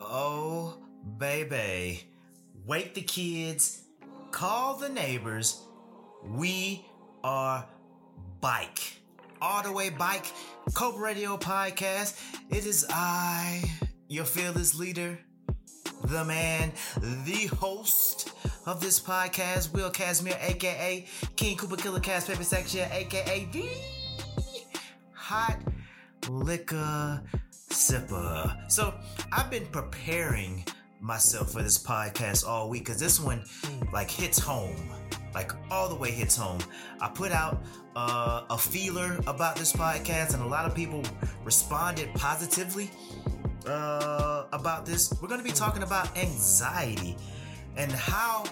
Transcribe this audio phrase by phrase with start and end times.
[0.00, 0.78] Oh,
[1.18, 2.02] baby.
[2.66, 3.82] Wake the kids,
[4.30, 5.60] call the neighbors.
[6.24, 6.86] We
[7.22, 7.66] are
[8.40, 9.00] bike.
[9.42, 10.26] All the way bike,
[10.74, 12.20] Cobra Radio Podcast.
[12.50, 13.62] It is I,
[14.08, 15.18] your fearless leader,
[16.04, 16.72] the man,
[17.24, 18.32] the host
[18.66, 21.06] of this podcast, Will Casimir, aka
[21.36, 23.68] King Cooper Killer Cast Paper Section, aka the
[25.14, 25.58] Hot
[26.28, 27.22] Liquor
[27.70, 28.70] Sipper.
[28.70, 28.94] So
[29.32, 30.64] I've been preparing
[31.00, 33.44] myself for this podcast all week because this one
[33.92, 34.76] like hits home.
[35.34, 36.60] Like all the way hits home.
[37.00, 37.62] I put out
[37.94, 41.02] uh, a feeler about this podcast and a lot of people
[41.44, 42.90] responded positively
[43.66, 45.14] uh, about this.
[45.22, 47.16] We're going to be talking about anxiety
[47.76, 48.44] and how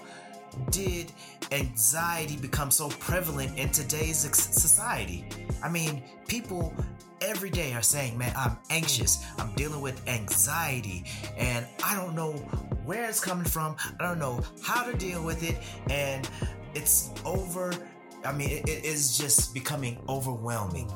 [0.71, 1.11] did
[1.51, 5.25] anxiety become so prevalent in today's society.
[5.61, 6.73] I mean people
[7.21, 9.25] every day are saying, man, I'm anxious.
[9.37, 11.05] I'm dealing with anxiety
[11.37, 12.33] and I don't know
[12.85, 13.75] where it's coming from.
[13.99, 15.57] I don't know how to deal with it.
[15.89, 16.29] And
[16.73, 17.73] it's over.
[18.25, 20.91] I mean, it, it is just becoming overwhelming.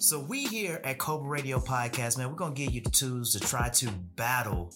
[0.00, 3.32] So we here at Cobra Radio Podcast, man, we're going to give you the tools
[3.32, 4.72] to try to battle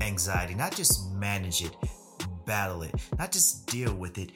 [0.00, 1.76] anxiety, not just manage it,
[2.46, 4.30] battle it, not just deal with it,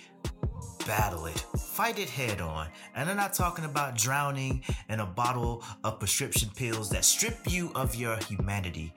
[0.87, 2.69] battle it, fight it head on.
[2.95, 7.73] And I'm not talking about drowning in a bottle of prescription pills that strip you
[7.75, 8.95] of your humanity.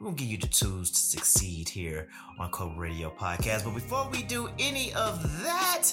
[0.00, 3.64] Gonna give you the tools to succeed here on Cobra Radio Podcast.
[3.64, 5.90] But before we do any of that,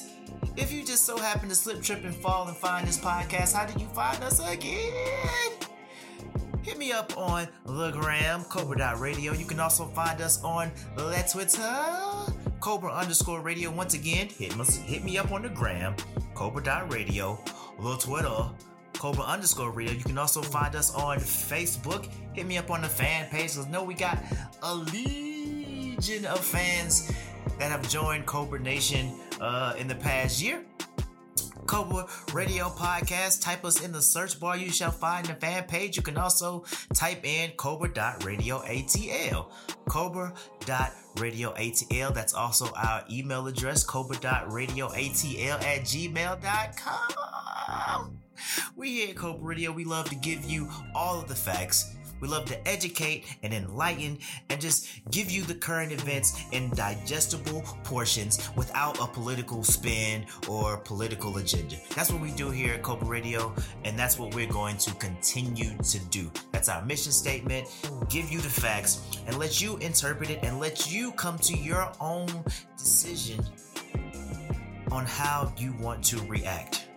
[0.58, 3.66] if you just so happen to slip, trip, and fall and find this podcast, how
[3.66, 5.54] did you find us again?
[6.64, 9.34] Hit me up on the gram, Cobra.radio.
[9.34, 12.34] You can also find us on the Twitter,
[12.64, 13.70] Cobra underscore radio.
[13.70, 15.98] Once again, hit me, hit me up on the gram,
[16.34, 17.38] Cobra.radio,
[17.78, 18.50] little Twitter,
[18.94, 19.92] Cobra underscore radio.
[19.92, 22.10] You can also find us on Facebook.
[22.32, 23.58] Hit me up on the fan page.
[23.58, 24.18] Let's know we got
[24.62, 27.12] a legion of fans
[27.60, 30.64] that have joined Cobra Nation uh, in the past year.
[31.74, 33.42] Cobra Radio Podcast.
[33.42, 34.56] Type us in the search bar.
[34.56, 35.98] You shall find the fan page.
[35.98, 39.48] You can also type in cobra.radioatl.
[39.90, 42.14] Cobra.radioatl.
[42.14, 47.40] That's also our email address, cobra.radioatl at gmail.com.
[48.76, 52.30] We here at Cobra Radio, we love to give you all of the facts we
[52.30, 54.18] love to educate and enlighten
[54.50, 60.78] and just give you the current events in digestible portions without a political spin or
[60.78, 61.76] political agenda.
[61.94, 65.78] That's what we do here at Cobra Radio, and that's what we're going to continue
[65.80, 66.32] to do.
[66.54, 67.68] That's our mission statement.
[68.08, 71.92] Give you the facts and let you interpret it and let you come to your
[72.00, 72.30] own
[72.78, 73.44] decision
[74.94, 76.88] on how you want to react.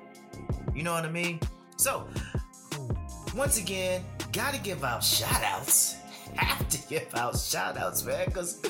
[0.72, 1.40] You know what I mean?
[1.78, 2.06] So,
[3.34, 4.04] once again,
[4.36, 5.96] gotta give out shout outs.
[6.36, 8.60] Have to give out shout outs, man, because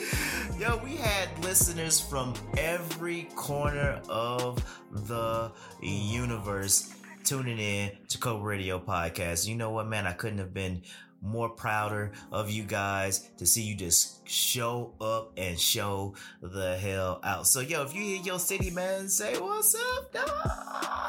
[0.56, 4.62] yo, we had listeners from every corner of
[4.92, 5.50] the
[5.82, 6.94] universe
[7.24, 9.48] tuning in to Cobra Radio Podcast.
[9.48, 10.06] You know what, man?
[10.06, 10.82] I couldn't have been
[11.20, 17.18] more prouder of you guys to see you just show up and show the hell
[17.24, 17.48] out.
[17.48, 21.05] So, yo, if you hear your city, man, say what's up, dog.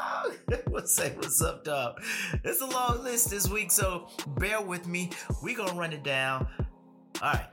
[0.68, 2.00] what's say what's up, dog.
[2.44, 5.10] It's a long list this week, so bear with me.
[5.42, 6.46] We gonna run it down.
[7.22, 7.46] All right.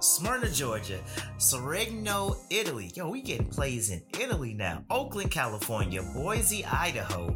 [0.00, 1.00] Smyrna, Georgia,
[1.38, 2.90] Seregno, Italy.
[2.94, 4.84] Yo, we getting plays in Italy now.
[4.90, 7.34] Oakland, California, Boise, Idaho,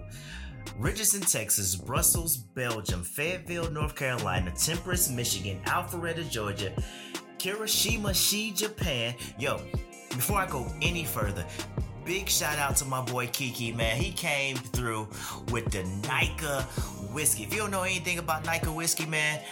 [0.76, 6.72] Richardson, Texas, Brussels, Belgium, Fayetteville, North Carolina, Temperance, Michigan, Alpharetta, Georgia,
[7.38, 9.14] Kirishima, Shi, Japan.
[9.38, 9.62] Yo,
[10.10, 11.46] before I go any further,
[12.08, 13.98] big shout out to my boy Kiki, man.
[13.98, 15.08] He came through
[15.50, 16.62] with the Nikka
[17.12, 17.42] whiskey.
[17.42, 19.42] If you don't know anything about Nikka whiskey, man,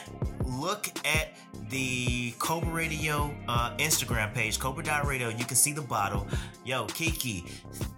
[0.43, 1.37] look at
[1.69, 5.29] the Cobra Radio uh, Instagram page, Cobra.radio.
[5.29, 6.27] You can see the bottle.
[6.65, 7.45] Yo, Kiki,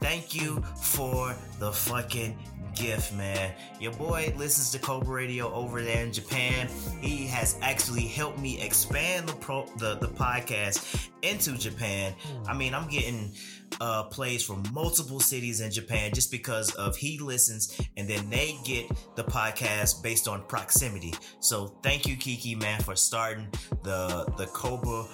[0.01, 2.37] thank you for the fucking
[2.75, 3.53] gift, man.
[3.81, 6.69] Your boy listens to Cobra Radio over there in Japan.
[7.01, 12.15] He has actually helped me expand the pro the, the podcast into Japan.
[12.47, 13.33] I mean, I'm getting
[13.81, 18.57] uh, plays from multiple cities in Japan just because of he listens and then they
[18.65, 21.15] get the podcast based on proximity.
[21.41, 23.49] So thank you, Kiki, man, for starting
[23.83, 25.07] the the Cobra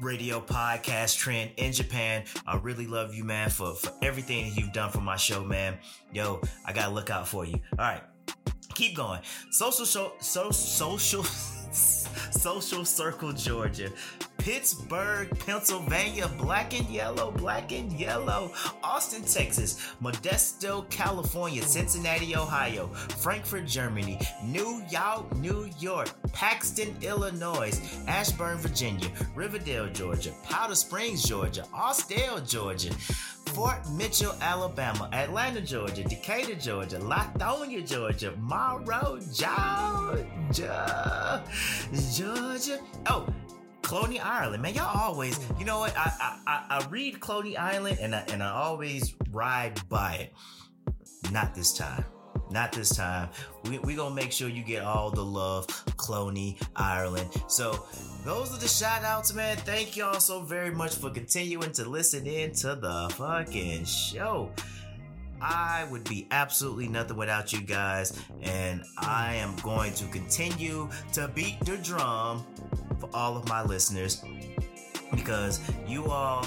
[0.00, 2.24] radio podcast trend in Japan.
[2.46, 5.78] I really love you, man, for, for everything you've done for my show, man.
[6.12, 7.54] Yo, I gotta look out for you.
[7.72, 8.02] All right,
[8.74, 9.20] keep going.
[9.50, 11.24] Social, show, so, social,
[12.32, 13.90] social circle, Georgia.
[14.38, 18.52] Pittsburgh, Pennsylvania, black and yellow, black and yellow.
[18.82, 22.86] Austin, Texas, Modesto, California, Cincinnati, Ohio,
[23.18, 27.78] Frankfurt, Germany, New York, New York, Paxton, Illinois,
[28.08, 32.90] Ashburn, Virginia, Riverdale, Georgia, Powder Springs, Georgia, Austell, Georgia.
[33.54, 41.44] Fort Mitchell, Alabama, Atlanta, Georgia, Decatur, Georgia, Lithonia, Georgia, Morrow, Georgia,
[42.14, 42.80] Georgia.
[43.06, 43.26] Oh,
[43.82, 45.96] Cloney Island, man, y'all always, you know what?
[45.96, 50.32] I I, I read Cloney Island and I, and I always ride by it.
[51.32, 52.04] Not this time.
[52.50, 53.28] Not this time.
[53.64, 55.66] We we gonna make sure you get all the love,
[55.96, 57.30] Cloney Ireland.
[57.46, 57.86] So
[58.24, 59.56] those are the shout outs, man.
[59.58, 64.50] Thank y'all so very much for continuing to listen in to the fucking show.
[65.40, 71.28] I would be absolutely nothing without you guys, and I am going to continue to
[71.28, 72.44] beat the drum
[72.98, 74.22] for all of my listeners
[75.12, 76.46] because you all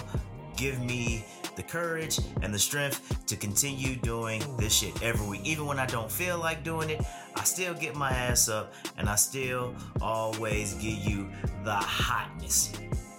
[0.56, 1.26] give me
[1.56, 5.42] the courage and the strength to continue doing this shit every week.
[5.46, 7.02] Even when I don't feel like doing it,
[7.36, 11.30] I still get my ass up and I still always give you
[11.64, 12.74] the hotness.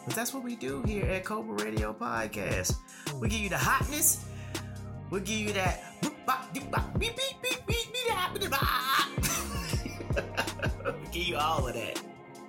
[0.06, 2.76] But that's what we do here at Cobra Radio Podcast.
[3.20, 4.24] We give you the hotness.
[5.10, 5.82] We give you that.
[10.84, 12.00] we give you all of that.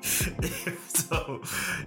[1.10, 1.42] so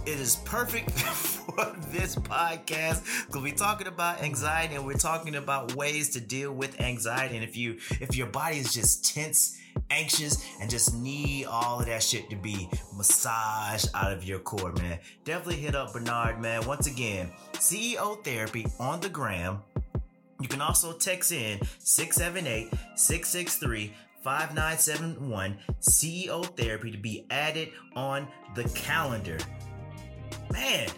[0.07, 5.75] It is perfect for this podcast because we're talking about anxiety and we're talking about
[5.75, 7.35] ways to deal with anxiety.
[7.35, 9.59] And if you if your body is just tense
[9.91, 14.73] anxious and just need all of that shit to be massaged out of your core,
[14.73, 14.99] man.
[15.25, 16.67] Definitely hit up Bernard, man.
[16.67, 19.63] Once again, CEO Therapy on the gram.
[20.41, 23.93] You can also text in 678 663
[24.23, 29.39] 5971 CEO Therapy to be added on the calendar.
[30.53, 30.89] Man,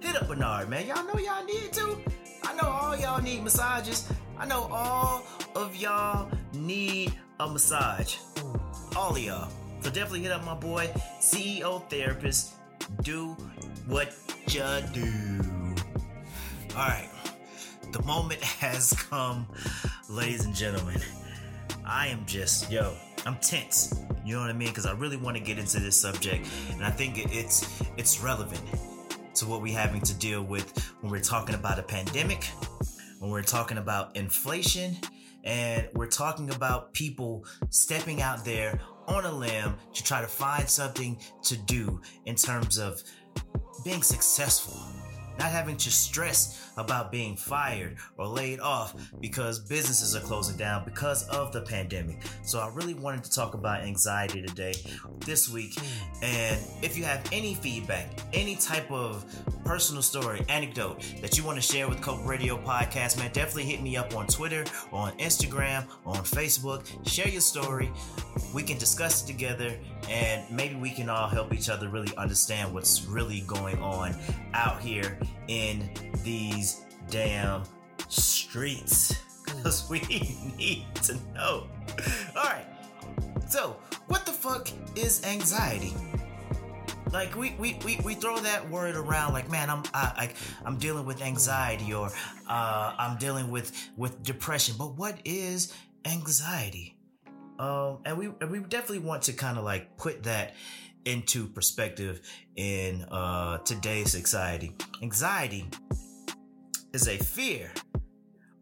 [0.00, 0.86] hit up Bernard, man.
[0.86, 1.98] Y'all know y'all need to.
[2.44, 4.08] I know all y'all need massages.
[4.38, 5.24] I know all
[5.58, 8.16] of y'all need a massage.
[8.96, 9.50] All of y'all.
[9.80, 10.88] So definitely hit up my boy,
[11.20, 12.52] CEO Therapist.
[13.02, 13.36] Do
[13.86, 14.14] what
[14.48, 14.62] you
[14.92, 15.74] do.
[16.72, 17.10] Alright.
[17.90, 19.46] The moment has come,
[20.08, 21.00] ladies and gentlemen.
[21.84, 22.94] I am just, yo,
[23.26, 24.00] I'm tense.
[24.24, 24.68] You know what I mean?
[24.68, 28.62] Because I really want to get into this subject, and I think it's it's relevant
[29.36, 32.44] to what we're having to deal with when we're talking about a pandemic,
[33.18, 34.98] when we're talking about inflation,
[35.44, 40.68] and we're talking about people stepping out there on a limb to try to find
[40.68, 43.02] something to do in terms of
[43.84, 44.74] being successful
[45.38, 50.84] not having to stress about being fired or laid off because businesses are closing down
[50.84, 52.18] because of the pandemic.
[52.42, 54.74] So I really wanted to talk about anxiety today,
[55.20, 55.76] this week.
[56.22, 59.24] And if you have any feedback, any type of
[59.64, 63.82] personal story, anecdote that you want to share with Cobra Radio Podcast, man, definitely hit
[63.82, 66.86] me up on Twitter, on Instagram, on Facebook.
[67.08, 67.90] Share your story.
[68.54, 69.76] We can discuss it together
[70.08, 74.16] and maybe we can all help each other really understand what's really going on
[74.54, 75.18] out here
[75.48, 75.88] in
[76.22, 77.62] these damn
[78.08, 80.00] streets because we
[80.56, 81.66] need to know.
[82.36, 82.66] All right.
[83.48, 83.76] So,
[84.08, 85.94] what the fuck is anxiety?
[87.12, 90.32] Like we, we, we, we throw that word around like man I'm I, I
[90.66, 92.10] I'm dealing with anxiety or
[92.48, 95.72] uh, I'm dealing with with depression but what is
[96.04, 96.96] anxiety?
[97.58, 100.54] Um, and we and we definitely want to kind of like put that
[101.04, 102.20] into perspective
[102.56, 104.74] in uh, today's anxiety.
[105.02, 105.68] Anxiety
[106.92, 107.72] is a fear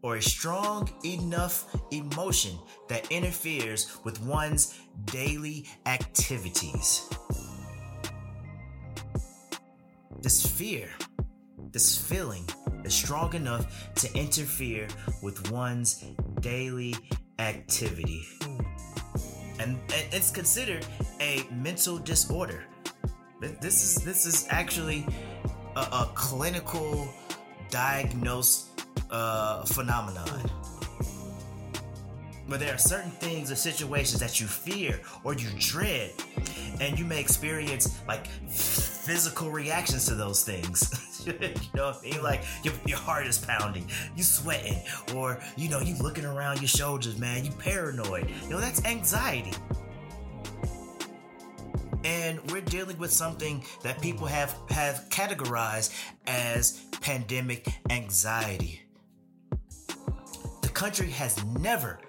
[0.01, 7.09] or a strong enough emotion that interferes with one's daily activities.
[10.21, 10.89] This fear,
[11.71, 12.45] this feeling
[12.83, 14.87] is strong enough to interfere
[15.21, 16.03] with one's
[16.41, 16.95] daily
[17.39, 18.25] activity.
[19.59, 20.85] And, it's considered
[21.19, 22.63] a mental disorder.
[23.39, 25.05] This is this is actually
[25.75, 27.07] a, a clinical
[27.69, 30.49] diagnosed uh, phenomenon.
[32.49, 36.13] But there are certain things or situations that you fear or you dread,
[36.79, 38.27] and you may experience like
[39.07, 41.23] physical reactions to those things.
[41.25, 41.33] you
[41.73, 42.21] know what I mean?
[42.21, 44.83] Like your, your heart is pounding, you sweating,
[45.15, 48.29] or you know, you looking around your shoulders, man, you paranoid.
[48.43, 49.53] You know, that's anxiety.
[52.03, 55.95] And we're dealing with something that people have have categorized
[56.27, 58.81] as pandemic anxiety.
[60.61, 61.99] The country has never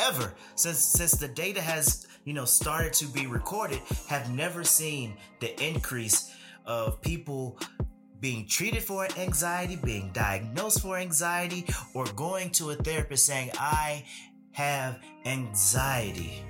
[0.00, 5.14] ever since since the data has you know started to be recorded have never seen
[5.40, 6.32] the increase
[6.64, 7.58] of people
[8.22, 14.04] being treated for anxiety, being diagnosed for anxiety, or going to a therapist saying, I
[14.52, 16.44] have anxiety.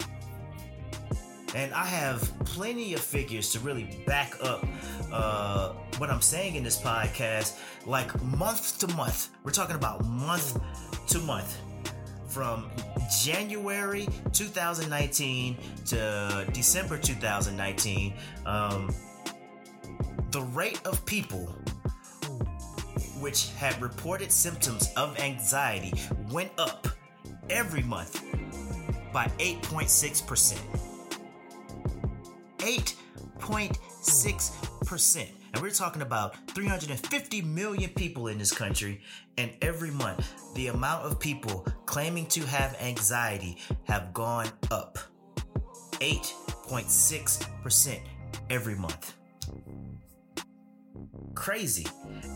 [1.54, 4.66] And I have plenty of figures to really back up
[5.10, 9.30] uh, what I'm saying in this podcast, like month to month.
[9.42, 10.60] We're talking about month
[11.08, 11.58] to month
[12.32, 12.68] from
[13.22, 18.14] January 2019 to December 2019,
[18.46, 18.90] um,
[20.30, 21.54] the rate of people
[23.20, 25.92] which had reported symptoms of anxiety
[26.30, 26.88] went up
[27.50, 28.24] every month
[29.12, 30.58] by 8.6%.
[32.58, 35.41] 8.6%.
[35.52, 39.02] And we're talking about 350 million people in this country,
[39.36, 44.98] and every month, the amount of people claiming to have anxiety have gone up
[46.00, 48.00] 8.6%
[48.48, 49.14] every month.
[51.34, 51.86] Crazy.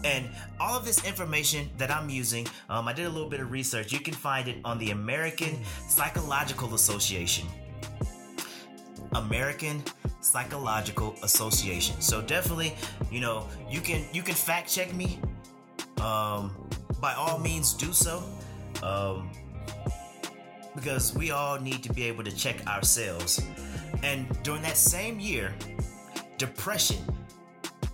[0.04, 0.28] And
[0.60, 3.92] all of this information that I'm using, um, I did a little bit of research.
[3.92, 5.58] You can find it on the American
[5.88, 7.46] Psychological Association.
[9.14, 9.82] American
[10.26, 12.00] Psychological Association.
[12.00, 12.74] So definitely,
[13.10, 15.18] you know, you can you can fact check me.
[16.00, 16.50] Um,
[17.00, 18.22] by all means, do so.
[18.82, 19.30] Um,
[20.74, 23.40] because we all need to be able to check ourselves.
[24.02, 25.54] And during that same year,
[26.38, 26.98] depression,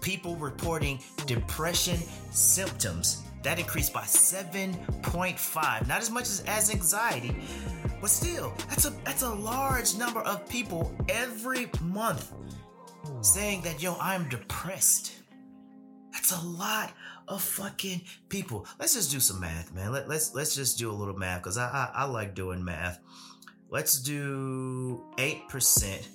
[0.00, 1.98] people reporting depression
[2.32, 5.88] symptoms, that increased by 7.5.
[5.88, 7.34] Not as much as, as anxiety,
[8.00, 12.32] but still, that's a that's a large number of people every month
[13.20, 15.12] saying that yo, I'm depressed.
[16.12, 16.92] That's a lot
[17.28, 18.66] of fucking people.
[18.78, 19.92] Let's just do some math, man.
[19.92, 22.98] Let, let's let's just do a little math because I, I I like doing math.
[23.70, 26.08] Let's do eight percent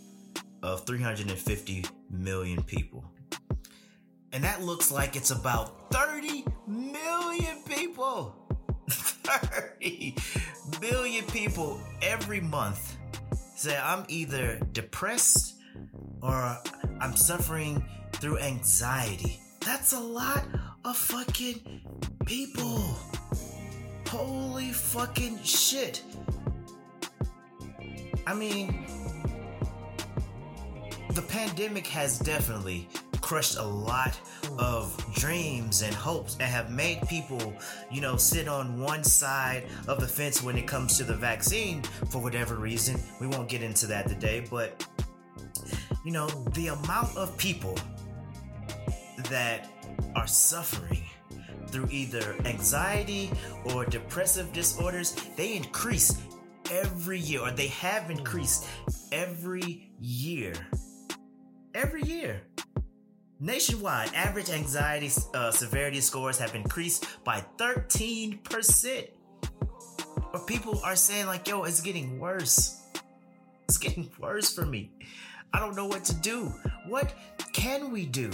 [0.64, 3.06] of 350 million people.
[4.34, 8.36] And that looks like it's about 30 million people.
[8.90, 10.16] 30
[10.80, 12.98] billion people every month
[13.56, 15.56] say I'm either depressed
[16.22, 16.58] or
[17.00, 19.40] I'm suffering through anxiety.
[19.66, 20.46] That's a lot
[20.86, 21.82] of fucking
[22.26, 22.80] people.
[24.08, 26.02] Holy fucking shit.
[28.26, 28.86] I mean,
[31.12, 32.88] the pandemic has definitely
[33.28, 34.18] crushed a lot
[34.58, 37.54] of dreams and hopes and have made people,
[37.92, 41.82] you know, sit on one side of the fence when it comes to the vaccine
[42.10, 42.98] for whatever reason.
[43.20, 44.88] We won't get into that today, but
[46.06, 47.78] you know, the amount of people
[49.30, 49.70] that
[50.16, 51.04] are suffering
[51.68, 53.30] through either anxiety
[53.66, 56.18] or depressive disorders, they increase
[56.72, 58.70] every year, or they have increased
[59.12, 60.54] every year.
[61.76, 62.42] Every year.
[63.40, 69.08] Nationwide, average anxiety uh, severity scores have increased by 13%.
[70.32, 72.82] But people are saying, like, yo, it's getting worse.
[73.66, 74.92] It's getting worse for me.
[75.54, 76.52] I don't know what to do.
[76.88, 77.14] What
[77.54, 78.32] can we do?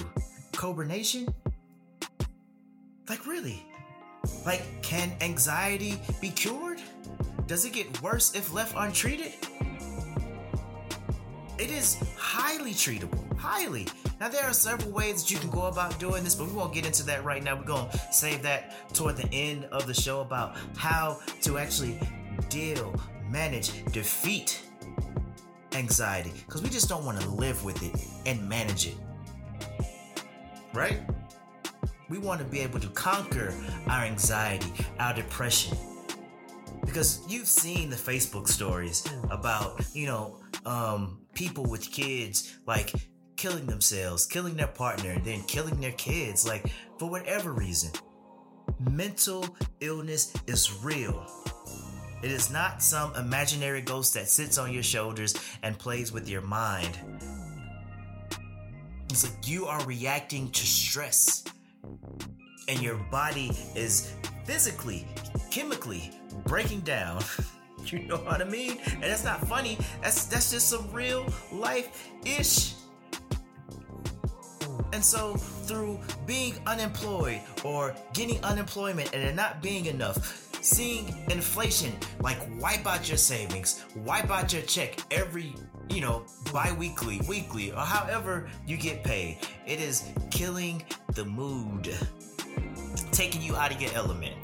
[0.56, 1.28] Cobra Nation?
[3.10, 3.66] Like, really?
[4.46, 6.82] Like, can anxiety be cured?
[7.46, 9.34] Does it get worse if left untreated?
[11.60, 13.20] It is highly treatable.
[13.38, 13.88] Highly.
[14.20, 16.74] Now, there are several ways that you can go about doing this, but we won't
[16.74, 17.56] get into that right now.
[17.56, 22.00] We're going to save that toward the end of the show about how to actually
[22.50, 24.62] deal, manage, defeat
[25.74, 28.96] anxiety because we just don't want to live with it and manage it.
[30.74, 31.00] Right?
[32.10, 33.54] We want to be able to conquer
[33.88, 35.78] our anxiety, our depression,
[36.86, 42.94] because you've seen the Facebook stories about, you know, um, people with kids like
[43.36, 47.92] killing themselves, killing their partner, then killing their kids, like for whatever reason.
[48.80, 49.46] Mental
[49.82, 51.26] illness is real.
[52.24, 56.42] It is not some imaginary ghost that sits on your shoulders and plays with your
[56.42, 56.98] mind.
[59.10, 61.44] It's like you are reacting to stress,
[62.70, 64.14] and your body is
[64.46, 65.06] physically,
[65.52, 66.12] chemically
[66.46, 67.22] breaking down.
[67.92, 68.78] you know what I mean?
[68.94, 69.78] And that's not funny.
[70.02, 72.76] That's that's just some real life ish.
[74.94, 81.92] And so, through being unemployed or getting unemployment and it not being enough, seeing inflation
[82.22, 85.56] like wipe out your savings, wipe out your check every,
[85.90, 91.92] you know, bi weekly, weekly, or however you get paid, it is killing the mood,
[93.12, 94.36] taking you out of your element.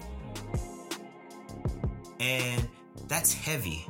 [2.19, 2.67] And
[3.09, 3.85] that's heavy.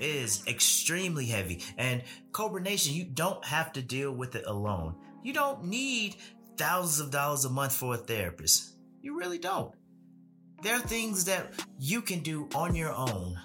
[0.00, 1.62] It is extremely heavy.
[1.78, 4.96] And Cobra Nation, you don't have to deal with it alone.
[5.22, 6.16] You don't need
[6.56, 8.74] thousands of dollars a month for a therapist.
[9.00, 9.72] You really don't.
[10.62, 13.38] There are things that you can do on your own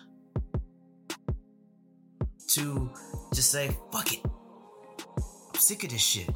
[2.50, 2.90] to
[3.34, 4.22] just say, fuck it.
[4.26, 6.30] I'm sick of this shit.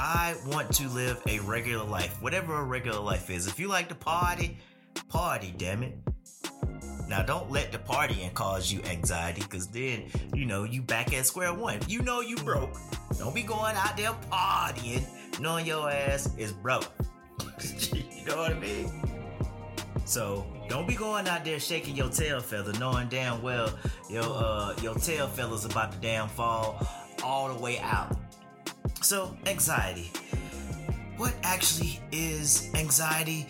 [0.00, 3.46] I want to live a regular life, whatever a regular life is.
[3.46, 4.58] If you like to party,
[5.08, 5.98] party, damn it.
[7.10, 11.26] Now, don't let the partying cause you anxiety, because then, you know, you back at
[11.26, 11.80] square one.
[11.88, 12.78] You know you broke.
[13.18, 15.04] Don't be going out there partying,
[15.40, 16.88] knowing your ass is broke.
[17.92, 18.92] you know what I mean?
[20.04, 23.76] So don't be going out there shaking your tail feather, knowing damn well
[24.08, 26.86] your uh your tail feather's about to damn fall
[27.24, 28.16] all the way out.
[29.02, 30.12] So anxiety.
[31.16, 33.48] What actually is anxiety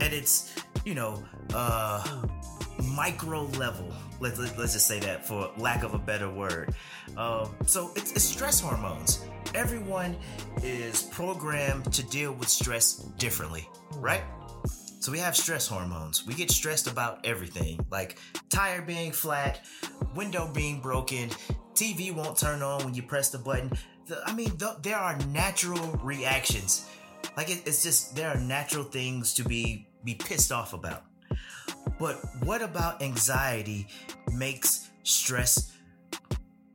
[0.00, 1.24] And its, you know,
[1.54, 2.26] uh
[2.82, 3.92] micro level.
[4.20, 6.74] Let's, let's just say that for lack of a better word.
[7.16, 9.24] Um, so it's, it's stress hormones.
[9.54, 10.16] Everyone
[10.62, 14.22] is programmed to deal with stress differently, right?
[15.00, 16.26] So we have stress hormones.
[16.26, 18.18] We get stressed about everything, like
[18.50, 19.64] tire being flat,
[20.14, 21.30] window being broken,
[21.78, 23.70] TV won't turn on when you press the button.
[24.06, 26.88] The, I mean, the, there are natural reactions.
[27.36, 31.04] Like it, it's just there are natural things to be be pissed off about.
[31.98, 33.88] But what about anxiety
[34.32, 35.78] makes stress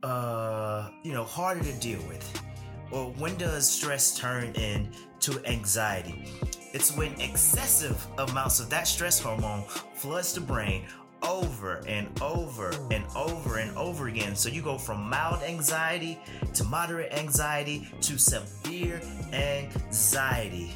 [0.04, 2.42] uh, you know, harder to deal with?
[2.90, 6.28] Or when does stress turn into anxiety?
[6.74, 10.84] It's when excessive amounts of that stress hormone floods the brain
[11.22, 14.36] over and over and over and over again.
[14.36, 16.20] So you go from mild anxiety
[16.52, 19.00] to moderate anxiety to severe
[19.32, 20.74] anxiety.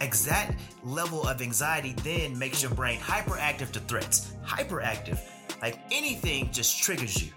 [0.00, 4.32] Exact level of anxiety then makes your brain hyperactive to threats.
[4.44, 5.18] Hyperactive.
[5.60, 7.32] Like anything just triggers you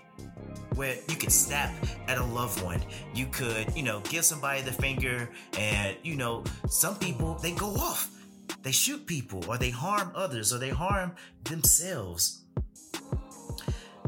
[0.75, 1.73] where you could snap
[2.07, 2.81] at a loved one.
[3.13, 7.67] You could, you know, give somebody the finger and, you know, some people, they go
[7.75, 8.09] off.
[8.63, 12.43] They shoot people or they harm others or they harm themselves.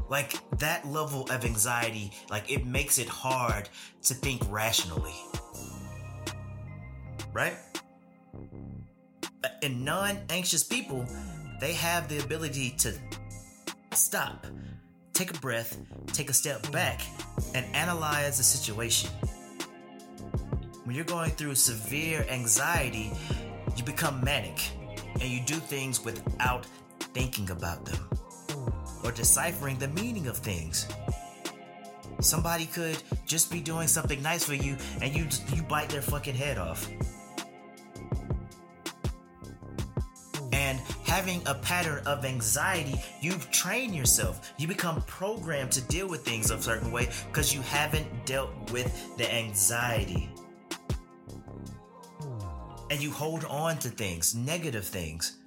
[0.09, 3.69] Like that level of anxiety, like it makes it hard
[4.03, 5.15] to think rationally.
[7.33, 7.57] Right?
[9.63, 11.05] And non anxious people,
[11.59, 12.93] they have the ability to
[13.93, 14.45] stop
[15.15, 15.77] take a breath,
[16.07, 17.01] take a step back,
[17.53, 19.09] and analyze the situation.
[20.83, 23.13] When you're going through severe anxiety,
[23.77, 24.61] you become manic
[25.13, 26.67] and you do things without
[26.99, 27.97] thinking about them
[29.05, 30.85] or deciphering the meaning of things.
[32.19, 36.35] Somebody could just be doing something nice for you and you you bite their fucking
[36.35, 36.89] head off.
[41.25, 44.53] Having a pattern of anxiety, you've trained yourself.
[44.59, 49.17] You become programmed to deal with things a certain way because you haven't dealt with
[49.17, 50.29] the anxiety.
[52.91, 55.37] And you hold on to things, negative things.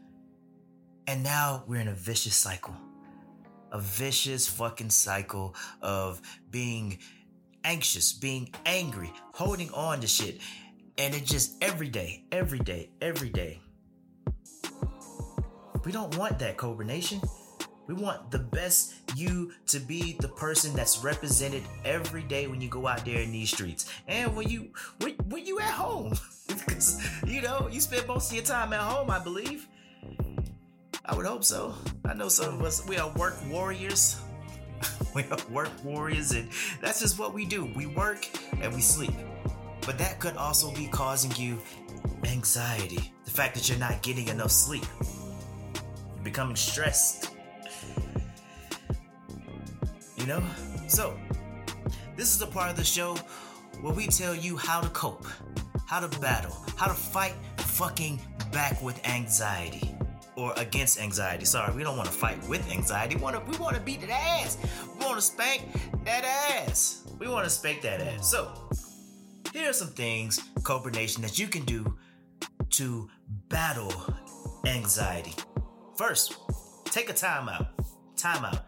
[1.06, 2.74] And now we're in a vicious cycle.
[3.70, 6.98] A vicious fucking cycle of being
[7.62, 10.40] anxious, being angry, holding on to shit.
[10.96, 13.60] And it just every day, every day, every day.
[15.88, 17.18] We don't want that, Cobra Nation.
[17.86, 22.68] We want the best you to be the person that's represented every day when you
[22.68, 24.70] go out there in these streets and when you
[25.00, 26.12] when, when you at home.
[26.46, 29.66] because you know you spend most of your time at home, I believe.
[31.06, 31.74] I would hope so.
[32.04, 34.20] I know some of us we are work warriors.
[35.14, 36.50] we are work warriors, and
[36.82, 37.64] that's just what we do.
[37.74, 38.28] We work
[38.60, 39.14] and we sleep.
[39.86, 41.58] But that could also be causing you
[42.24, 43.10] anxiety.
[43.24, 44.84] The fact that you're not getting enough sleep
[46.28, 47.30] becoming stressed.
[50.16, 50.42] You know?
[50.86, 51.18] So,
[52.16, 53.16] this is the part of the show
[53.80, 55.26] where we tell you how to cope,
[55.86, 58.20] how to battle, how to fight fucking
[58.52, 59.94] back with anxiety
[60.36, 61.46] or against anxiety.
[61.46, 63.16] Sorry, we don't want to fight with anxiety.
[63.16, 64.58] We want to we want to beat that ass.
[64.98, 65.62] We want to spank
[66.04, 67.04] that ass.
[67.18, 68.30] We want to spank that ass.
[68.30, 68.52] So,
[69.52, 71.96] here are some things, Cobra Nation, that you can do
[72.70, 73.08] to
[73.48, 73.92] battle
[74.66, 75.34] anxiety.
[75.98, 76.36] First,
[76.84, 77.66] take a timeout.
[78.16, 78.62] Timeout.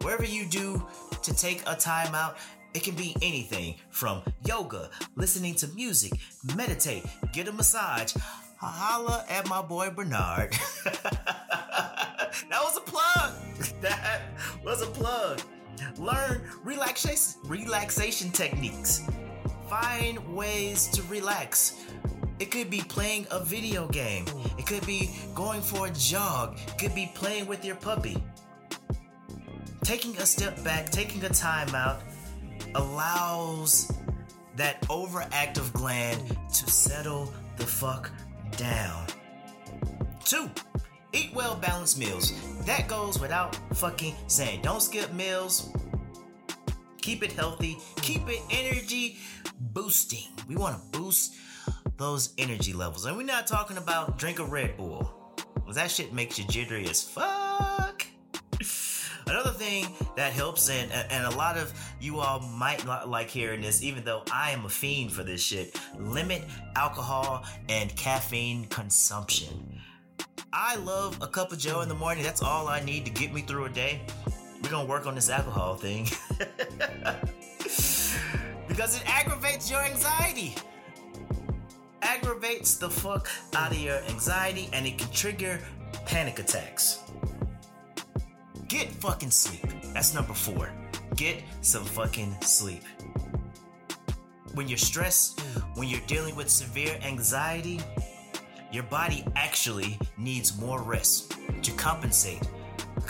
[0.00, 0.82] Wherever you do
[1.20, 2.36] to take a timeout,
[2.72, 6.12] it can be anything from yoga, listening to music,
[6.56, 7.04] meditate,
[7.34, 8.14] get a massage,
[8.56, 10.56] holla at my boy Bernard.
[10.84, 13.34] that was a plug.
[13.82, 14.22] That
[14.64, 15.42] was a plug.
[15.98, 19.02] Learn relaxation relaxation techniques.
[19.68, 21.74] Find ways to relax.
[22.38, 24.24] It could be playing a video game.
[24.58, 26.58] It could be going for a jog.
[26.66, 28.22] It could be playing with your puppy.
[29.84, 32.00] Taking a step back, taking a time out
[32.74, 33.92] allows
[34.56, 36.20] that overactive gland
[36.54, 38.10] to settle the fuck
[38.56, 39.06] down.
[40.24, 40.50] Two,
[41.12, 42.32] eat well balanced meals.
[42.64, 44.62] That goes without fucking saying.
[44.62, 45.70] Don't skip meals.
[47.00, 47.78] Keep it healthy.
[47.96, 49.18] Keep it energy
[49.60, 50.28] boosting.
[50.48, 51.34] We want to boost
[52.02, 53.06] those energy levels.
[53.06, 55.08] And we're not talking about drink a Red Bull.
[55.72, 58.04] That shit makes you jittery as fuck.
[59.26, 59.86] Another thing
[60.16, 64.04] that helps, and, and a lot of you all might not like hearing this, even
[64.04, 66.42] though I am a fiend for this shit, limit
[66.74, 69.80] alcohol and caffeine consumption.
[70.52, 72.24] I love a cup of Joe in the morning.
[72.24, 74.00] That's all I need to get me through a day.
[74.60, 76.08] We're gonna work on this alcohol thing.
[78.68, 80.56] because it aggravates your anxiety.
[82.02, 85.60] Aggravates the fuck out of your anxiety and it can trigger
[86.04, 86.98] panic attacks.
[88.68, 89.64] Get fucking sleep.
[89.94, 90.70] That's number four.
[91.16, 92.82] Get some fucking sleep.
[94.54, 95.40] When you're stressed,
[95.76, 97.80] when you're dealing with severe anxiety,
[98.72, 102.42] your body actually needs more rest to compensate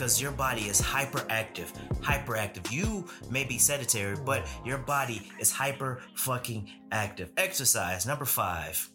[0.02, 1.70] because your body is hyperactive.
[2.00, 2.72] Hyperactive.
[2.72, 7.30] You may be sedentary, but your body is hyper fucking active.
[7.36, 8.90] Exercise, number five.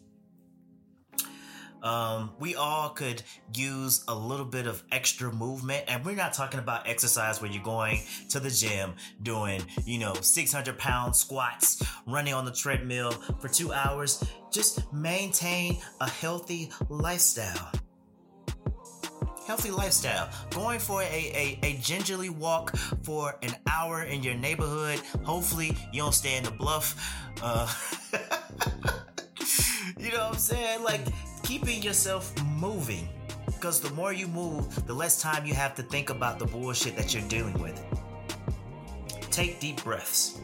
[1.82, 3.22] Um, we all could
[3.54, 7.62] use a little bit of extra movement, and we're not talking about exercise where you're
[7.62, 8.92] going to the gym
[9.22, 14.22] doing, you know, 600 pound squats, running on the treadmill for two hours.
[14.52, 17.72] Just maintain a healthy lifestyle
[19.48, 20.28] healthy lifestyle.
[20.50, 25.00] Going for a, a, a gingerly walk for an hour in your neighborhood.
[25.24, 26.94] Hopefully, you don't stay in the bluff.
[27.42, 27.66] Uh,
[29.98, 30.82] you know what I'm saying?
[30.84, 31.00] Like,
[31.42, 33.08] keeping yourself moving.
[33.46, 36.94] Because the more you move, the less time you have to think about the bullshit
[36.96, 37.82] that you're dealing with.
[39.30, 40.38] Take deep breaths.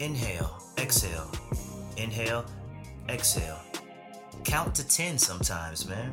[0.00, 1.30] Inhale, exhale.
[1.98, 2.46] Inhale,
[3.10, 3.60] exhale.
[4.42, 6.12] Count to 10 sometimes, man.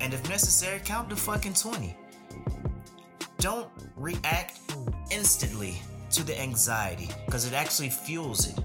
[0.00, 1.96] And if necessary, count to fucking 20.
[3.38, 4.60] Don't react
[5.10, 5.80] instantly
[6.10, 8.58] to the anxiety because it actually fuels it.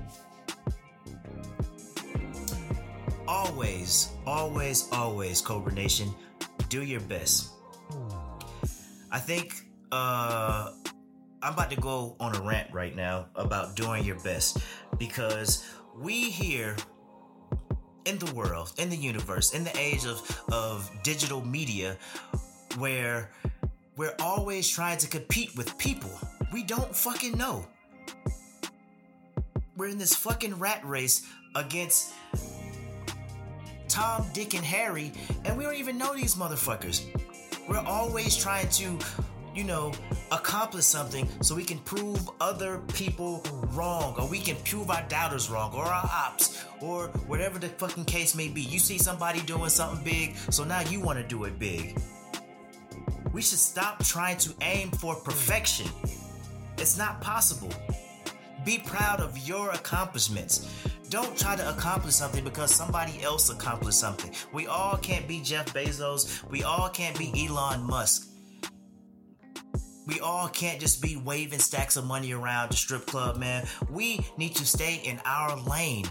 [3.28, 6.14] Always, always, always, Cobra Nation,
[6.70, 7.50] do your best.
[9.12, 10.72] I think uh,
[11.42, 14.58] I'm about to go on a rant right now about doing your best
[14.98, 15.66] because
[15.96, 16.76] we here
[18.06, 21.98] in the world, in the universe, in the age of, of digital media,
[22.78, 23.30] where
[23.96, 26.12] we're always trying to compete with people
[26.54, 27.66] we don't fucking know.
[29.76, 32.14] We're in this fucking rat race against
[33.88, 35.12] Tom, Dick, and Harry,
[35.46, 37.06] and we don't even know these motherfuckers.
[37.68, 39.00] We're always trying to
[39.56, 39.92] you know,
[40.32, 45.50] accomplish something so we can prove other people wrong, or we can prove our doubters
[45.50, 48.62] wrong, or our ops, or whatever the fucking case may be.
[48.62, 52.00] You see somebody doing something big, so now you want to do it big.
[53.32, 55.88] We should stop trying to aim for perfection.
[56.78, 57.72] It's not possible.
[58.66, 60.70] Be proud of your accomplishments.
[61.10, 64.32] Don't try to accomplish something because somebody else accomplished something.
[64.52, 66.44] We all can't be Jeff Bezos.
[66.50, 68.33] We all can't be Elon Musk.
[70.06, 73.66] We all can't just be waving stacks of money around the strip club, man.
[73.90, 76.06] We need to stay in our lane.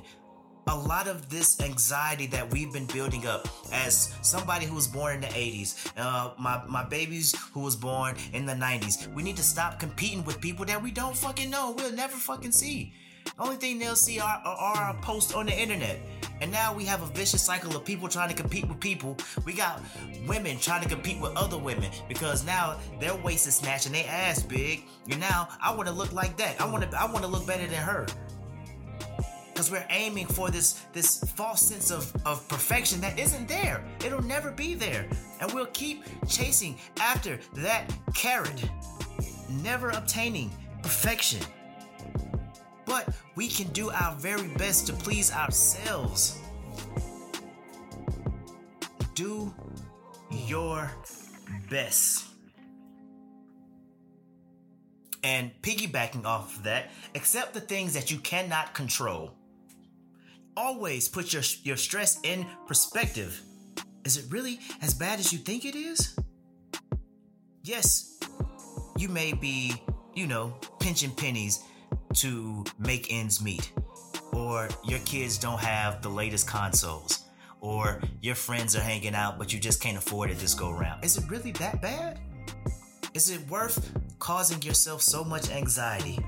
[0.68, 5.16] A lot of this anxiety that we've been building up as somebody who was born
[5.16, 9.36] in the 80s, uh, my, my babies who was born in the 90s, we need
[9.36, 11.74] to stop competing with people that we don't fucking know.
[11.76, 12.94] We'll never fucking see.
[13.38, 15.98] Only thing they'll see are our posts on the internet.
[16.42, 19.16] And now we have a vicious cycle of people trying to compete with people.
[19.44, 19.80] We got
[20.26, 24.08] women trying to compete with other women because now their waist is snatched and their
[24.08, 24.82] ass big.
[25.08, 26.60] And now I want to look like that.
[26.60, 28.06] I want to I want to look better than her.
[29.54, 33.84] Cause we're aiming for this this false sense of, of perfection that isn't there.
[34.04, 35.06] It'll never be there.
[35.40, 38.68] And we'll keep chasing after that carrot,
[39.48, 40.50] never obtaining
[40.82, 41.40] perfection.
[42.84, 46.38] But we can do our very best to please ourselves.
[49.14, 49.54] Do
[50.30, 50.90] your
[51.70, 52.24] best.
[55.24, 59.34] And piggybacking off of that, accept the things that you cannot control.
[60.56, 63.40] Always put your, your stress in perspective.
[64.04, 66.16] Is it really as bad as you think it is?
[67.62, 68.18] Yes,
[68.98, 69.74] you may be,
[70.14, 71.62] you know, pinching pennies
[72.14, 73.72] to make ends meet,
[74.32, 77.24] or your kids don't have the latest consoles,
[77.60, 81.04] or your friends are hanging out but you just can't afford it this go around.
[81.04, 82.20] Is it really that bad?
[83.14, 86.18] Is it worth causing yourself so much anxiety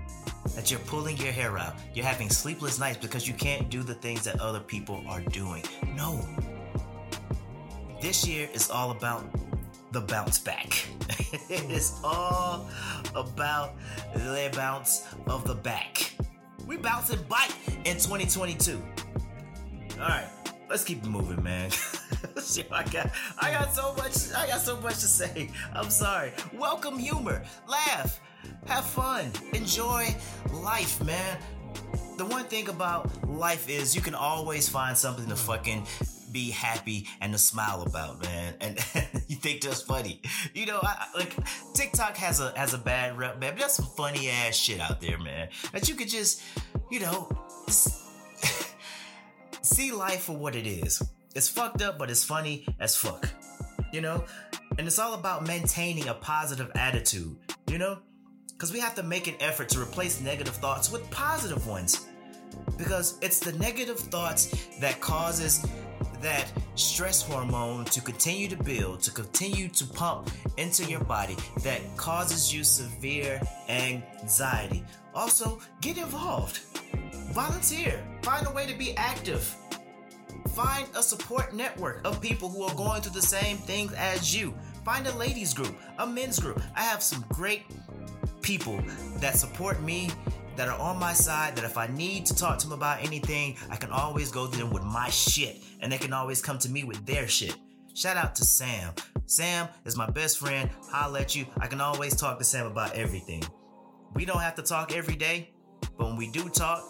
[0.54, 1.74] that you're pulling your hair out?
[1.94, 5.64] You're having sleepless nights because you can't do the things that other people are doing.
[5.96, 6.20] No.
[8.02, 9.24] This year is all about
[9.94, 10.86] the bounce back.
[11.48, 12.68] it is all
[13.14, 13.74] about
[14.12, 16.12] the bounce of the back.
[16.66, 17.50] We bouncing back
[17.84, 18.82] in 2022.
[19.92, 20.26] All right,
[20.68, 21.70] let's keep it moving, man.
[22.72, 25.48] I got, I got so much, I got so much to say.
[25.72, 26.32] I'm sorry.
[26.52, 28.20] Welcome humor, laugh,
[28.66, 30.12] have fun, enjoy
[30.52, 31.38] life, man.
[32.18, 35.38] The one thing about life is you can always find something to mm.
[35.38, 35.86] fucking
[36.34, 38.54] be happy and to smile about, man.
[38.60, 38.76] And,
[39.28, 40.20] you think that's funny,
[40.52, 40.80] you know?
[40.82, 41.32] I, like
[41.72, 43.52] TikTok has a has a bad rep, man.
[43.52, 45.48] But there's some funny ass shit out there, man.
[45.72, 46.42] That you could just,
[46.90, 47.30] you know,
[49.62, 51.00] see life for what it is.
[51.34, 53.28] It's fucked up, but it's funny as fuck,
[53.92, 54.24] you know.
[54.76, 57.36] And it's all about maintaining a positive attitude,
[57.68, 58.00] you know,
[58.48, 62.06] because we have to make an effort to replace negative thoughts with positive ones
[62.76, 65.66] because it's the negative thoughts that causes
[66.20, 71.80] that stress hormone to continue to build, to continue to pump into your body that
[71.96, 74.84] causes you severe anxiety.
[75.14, 76.60] Also, get involved.
[77.32, 78.02] Volunteer.
[78.22, 79.54] Find a way to be active.
[80.54, 84.54] Find a support network of people who are going through the same things as you.
[84.84, 86.60] Find a ladies group, a men's group.
[86.76, 87.62] I have some great
[88.44, 88.78] people
[89.20, 90.10] that support me
[90.54, 93.56] that are on my side that if I need to talk to them about anything,
[93.70, 96.68] I can always go to them with my shit and they can always come to
[96.68, 97.56] me with their shit.
[97.94, 98.92] Shout out to Sam.
[99.26, 100.68] Sam is my best friend.
[100.92, 101.46] I'll let you.
[101.58, 103.42] I can always talk to Sam about everything.
[104.14, 105.50] We don't have to talk every day,
[105.96, 106.84] but when we do talk,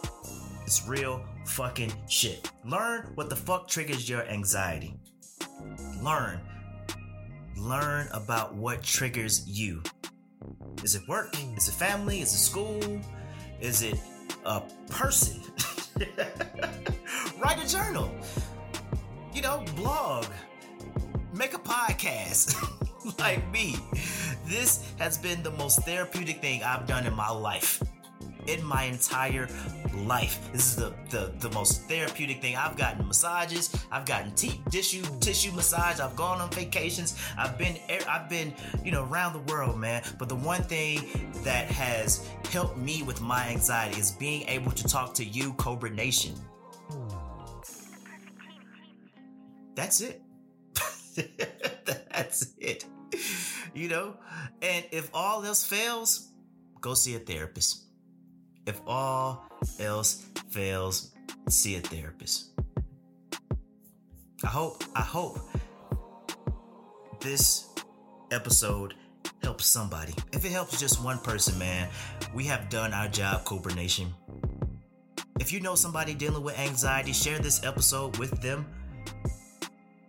[0.62, 2.50] it's real fucking shit.
[2.64, 4.98] Learn what the fuck triggers your anxiety.
[6.02, 6.40] Learn.
[7.56, 9.82] Learn about what triggers you.
[10.82, 11.36] Is it work?
[11.56, 12.20] Is it family?
[12.20, 13.00] Is it school?
[13.60, 13.98] Is it
[14.44, 15.40] a person?
[17.42, 18.10] Write a journal.
[19.32, 20.26] You know, blog.
[21.32, 22.54] Make a podcast.
[23.18, 23.76] like me.
[24.46, 27.82] This has been the most therapeutic thing I've done in my life
[28.46, 29.48] in my entire
[29.94, 30.52] life.
[30.52, 32.56] This is the, the, the most therapeutic thing.
[32.56, 37.78] I've gotten massages, I've gotten t- tissue tissue massage, I've gone on vacations, I've been
[38.08, 38.54] I've been,
[38.84, 40.02] you know, around the world, man.
[40.18, 44.84] But the one thing that has helped me with my anxiety is being able to
[44.84, 46.34] talk to you, Cobra Nation.
[49.74, 50.22] That's it.
[51.84, 52.84] That's it.
[53.74, 54.16] You know?
[54.62, 56.28] And if all else fails,
[56.80, 57.83] go see a therapist.
[58.66, 59.44] If all
[59.78, 61.12] else fails,
[61.48, 62.50] see a therapist.
[64.42, 65.38] I hope, I hope
[67.20, 67.68] this
[68.30, 68.94] episode
[69.42, 70.14] helps somebody.
[70.32, 71.88] If it helps just one person, man,
[72.34, 74.12] we have done our job, Cobra Nation.
[75.40, 78.66] If you know somebody dealing with anxiety, share this episode with them.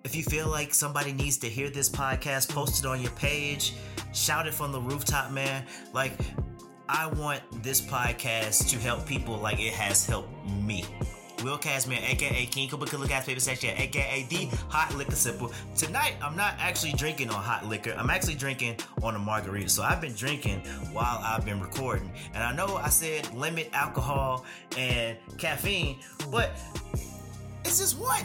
[0.03, 3.73] If you feel like somebody needs to hear this podcast, post it on your page,
[4.13, 5.65] shout it from the rooftop, man.
[5.93, 6.13] Like,
[6.87, 10.29] I want this podcast to help people like it has helped
[10.63, 10.85] me.
[11.43, 15.53] Will Casimir, aka King Killer Gas Paper Section, aka the Hot Liquor Sipper.
[15.75, 17.93] Tonight, I'm not actually drinking on hot liquor.
[17.97, 19.69] I'm actually drinking on a margarita.
[19.69, 20.59] So I've been drinking
[20.91, 22.11] while I've been recording.
[22.33, 24.45] And I know I said limit alcohol
[24.77, 25.99] and caffeine,
[26.31, 26.51] but
[27.63, 28.23] it's just one.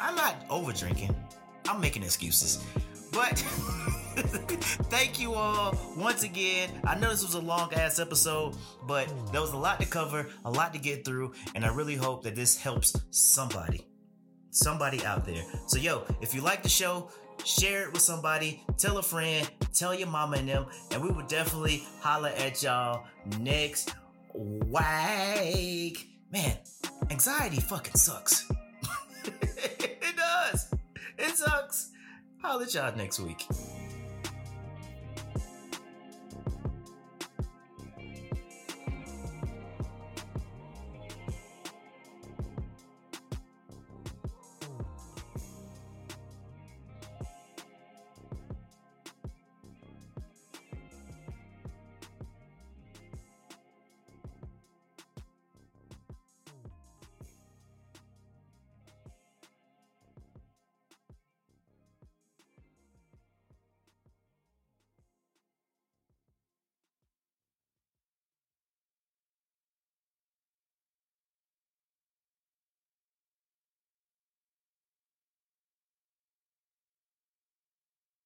[0.00, 1.14] I'm not over drinking.
[1.68, 2.62] I'm making excuses.
[3.12, 3.42] But
[4.88, 6.70] thank you all once again.
[6.84, 8.54] I know this was a long ass episode,
[8.86, 11.96] but there was a lot to cover, a lot to get through, and I really
[11.96, 13.86] hope that this helps somebody.
[14.50, 15.44] somebody out there.
[15.66, 17.10] So, yo, if you like the show,
[17.44, 21.26] share it with somebody, tell a friend, tell your mama and them, and we will
[21.26, 23.04] definitely holla at y'all
[23.40, 23.94] next
[24.34, 26.08] week.
[26.32, 26.56] Man,
[27.10, 28.50] anxiety fucking sucks.
[29.24, 30.72] it does.
[31.18, 31.90] It sucks.
[32.40, 33.46] Holla at y'all next week.